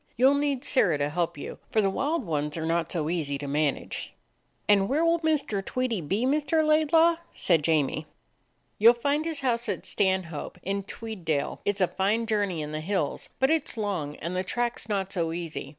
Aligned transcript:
You 0.17 0.29
'll 0.31 0.33
need 0.33 0.63
Sirrah 0.63 0.97
to 0.97 1.09
help 1.11 1.37
you, 1.37 1.59
for 1.69 1.79
the 1.79 1.87
wild 1.91 2.25
ones 2.25 2.57
are 2.57 2.65
not 2.65 2.91
so 2.91 3.07
easy 3.07 3.37
to 3.37 3.47
man 3.47 3.77
age." 3.77 4.13
"And 4.67 4.89
where 4.89 5.05
will 5.05 5.19
Mr. 5.19 5.63
Tweedie 5.63 6.01
be, 6.01 6.25
Mr. 6.25 6.65
Laid 6.65 6.91
law?" 6.91 7.17
said 7.31 7.61
Jamie. 7.61 8.07
"You 8.79 8.89
'll 8.89 8.93
find 8.95 9.25
his 9.25 9.41
house 9.41 9.69
at 9.69 9.85
Stanhope, 9.85 10.57
in 10.63 10.81
Tweeddale. 10.85 11.59
It 11.65 11.77
's 11.77 11.81
a 11.81 11.87
fine 11.87 12.25
journey 12.25 12.63
in 12.63 12.71
the 12.71 12.81
hills, 12.81 13.29
but 13.37 13.51
it 13.51 13.67
's 13.67 13.77
long, 13.77 14.15
and 14.15 14.35
the 14.35 14.43
track 14.43 14.79
is 14.79 14.89
not 14.89 15.13
so 15.13 15.33
easy. 15.33 15.69